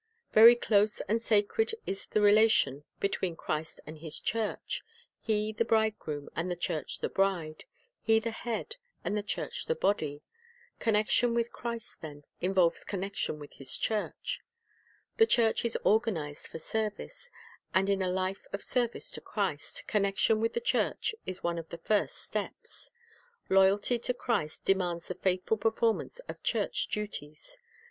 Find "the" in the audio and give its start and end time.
2.07-2.21, 5.53-5.63, 6.49-6.55, 7.01-7.07, 8.19-8.31, 9.15-9.21, 9.67-9.75, 15.17-15.27, 20.53-20.61, 21.69-22.39, 22.49-22.49, 25.07-25.13